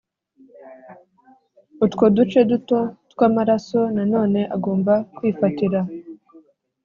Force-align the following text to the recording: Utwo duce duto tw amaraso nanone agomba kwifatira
Utwo 1.85 2.03
duce 2.15 2.39
duto 2.49 2.79
tw 3.11 3.19
amaraso 3.27 3.79
nanone 3.95 4.39
agomba 4.55 4.93
kwifatira 5.15 5.79